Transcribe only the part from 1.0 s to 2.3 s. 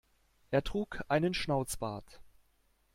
einen Schnauzbart.